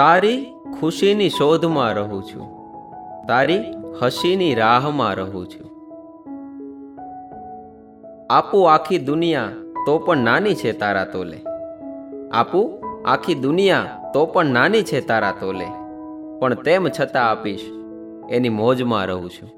તારી 0.00 0.46
ખુશીની 0.80 1.28
શોધમાં 1.28 1.92
રહું 1.92 2.22
છું. 2.22 2.44
તારી 3.26 3.64
હસીની 4.02 4.54
રાહમાં 4.54 5.14
રહું 5.14 5.46
છું. 5.46 5.66
આપું 8.30 8.74
આખી 8.74 8.98
દુનિયા 8.98 9.48
તો 9.86 9.98
પણ 9.98 10.16
નાની 10.16 10.54
છે 10.54 10.72
તારા 10.72 11.04
તોલે. 11.04 11.40
આપું 12.32 12.78
આખી 13.08 13.34
દુનિયા 13.34 14.10
તો 14.14 14.26
પણ 14.26 14.46
નાની 14.46 14.82
છે 14.82 15.06
તારા 15.06 15.30
તોલે. 15.30 15.66
પણ 16.38 16.54
તેમ 16.54 16.88
છતાં 17.00 17.30
આપીશ, 17.30 17.60
એની 18.30 18.48
મોજમાં 18.48 19.06
રહું 19.06 19.30
છું. 19.30 19.48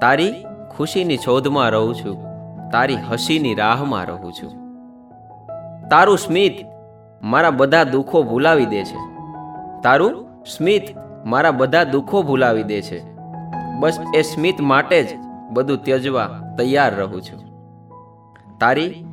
તારી 0.00 0.44
ખુશીની 0.76 1.16
શોધમાં 1.16 1.70
રહું 1.70 1.94
છું. 1.94 2.22
તારી 2.70 2.96
હસીની 2.96 3.54
રાહમાં 3.54 4.04
રહું 4.04 4.32
છું. 4.32 4.52
તારું 5.88 6.18
સ્મિત 6.18 6.73
મારા 7.24 7.50
બધા 7.50 7.84
દુઃખો 7.84 8.22
ભૂલાવી 8.22 8.66
દે 8.66 8.84
છે. 8.84 8.96
તારું? 9.82 10.44
સ્મિત 10.44 10.82
મારા 11.24 11.50
બધા 11.50 11.84
દુઃખો 11.84 12.22
ભૂલાવી 12.22 12.62
દે 12.62 12.82
છે. 12.82 13.14
બસ 13.80 13.98
એ 14.14 14.22
સ્મિત 14.22 14.60
માટે 14.60 15.02
જ 15.02 15.08
બધું 15.52 15.78
ત્યજવા 15.84 16.40
તૈયાર 16.58 16.94
રહું 16.94 17.22
છું. 17.22 17.40
તારી 18.58 19.06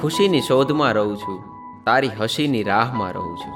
ખુશીની 0.00 0.40
શોધમાં 0.40 0.92
રહું 0.92 1.16
છું. 1.16 1.42
તારી 1.86 2.08
હસીની 2.08 2.62
રાહમાં 2.62 3.12
રહું 3.12 3.36
છું. 3.36 3.54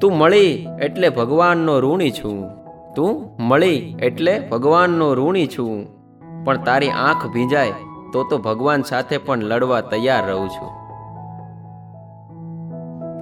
તું 0.00 0.18
મળી 0.18 0.66
એટલે 0.82 1.08
ભગવાનનો 1.08 1.80
ઋણી 1.80 2.10
છું. 2.10 2.48
તું 2.96 3.42
મળી 3.42 3.96
એટલે 4.02 4.48
ભગવાનનો 4.48 5.14
ઋણી 5.14 5.46
છું. 5.46 5.86
પણ 6.44 6.56
તારી 6.56 6.90
આંખ 6.90 7.26
ભીંજાય 7.26 7.72
તો 8.12 8.24
તો 8.30 8.38
ભગવાન 8.38 8.82
સાથે 8.82 9.18
પણ 9.18 9.38
લડવા 9.38 9.80
તૈયાર 9.80 10.26
રહું 10.26 10.48
છું. 10.48 10.83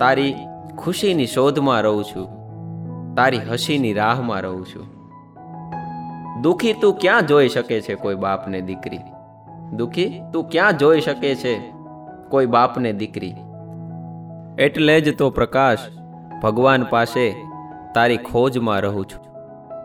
તારી 0.02 0.34
ખુશીની 0.78 1.26
શોધમાં 1.26 1.80
રહું 1.80 2.04
છું. 2.04 2.28
તારી 3.14 3.38
હસીની 3.38 3.92
રાહમાં 3.92 4.40
રહું 4.40 4.66
છું. 4.66 4.86
દુખી 6.42 6.72
તું 6.72 6.98
ક્યાં 6.98 7.26
જોઈ 7.26 7.48
શકે 7.48 7.80
છે 7.80 7.94
કોઈ 7.94 8.14
બાપને 8.14 8.60
દીકરી? 8.60 9.00
દુખી 9.76 10.22
તું 10.32 10.48
ક્યાં 10.48 10.78
જોઈ 10.78 11.00
શકે 11.00 11.34
છે 11.34 11.72
કોઈ 12.28 12.46
બાપને 12.46 12.92
દીકરી? 12.92 13.34
એટલે 14.58 15.00
જ 15.00 15.18
તો 15.18 15.30
પ્રકાશ, 15.30 15.78
ભગવાન 16.42 16.84
પાસે 16.84 17.34
તારી 17.94 18.16
ખોજમાં 18.16 18.80
રહું 18.80 19.06
છું. 19.06 19.26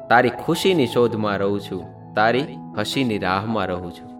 તારી 0.08 0.30
ખુશીની 0.30 0.88
શોધમાં 0.88 1.38
રહું 1.38 1.62
છું. 1.62 2.14
તારી 2.14 2.58
હસીની 2.78 3.18
રાહમાં 3.18 3.66
રહું 3.66 3.92
છું. 3.92 4.17